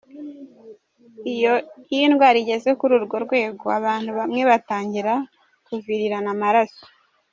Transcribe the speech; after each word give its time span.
Iyo 1.33 1.53
indwara 1.99 2.37
igeze 2.43 2.69
kuri 2.79 2.93
urwo 2.97 3.17
rwego, 3.25 3.65
abantu 3.79 4.09
bamwe 4.19 4.41
batangira 4.49 5.13
kuvirirana 5.65 6.29
amaraso. 6.35 6.83